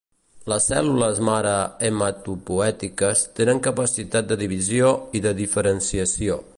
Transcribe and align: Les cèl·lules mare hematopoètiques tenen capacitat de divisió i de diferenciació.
Les 0.51 0.69
cèl·lules 0.69 1.19
mare 1.27 1.51
hematopoètiques 1.89 3.23
tenen 3.41 3.61
capacitat 3.71 4.33
de 4.35 4.39
divisió 4.47 4.93
i 5.21 5.27
de 5.29 5.39
diferenciació. 5.47 6.45